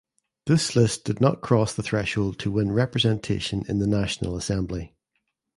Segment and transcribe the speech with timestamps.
[0.47, 4.95] This list did not cross the threshold to win representation in the national assembly.